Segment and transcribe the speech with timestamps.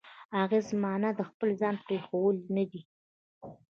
[0.41, 2.81] اغېز معنا د خپل ځان پرېښوول نه دی.